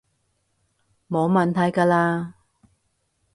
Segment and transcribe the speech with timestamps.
[1.07, 2.33] 冇問題㗎喇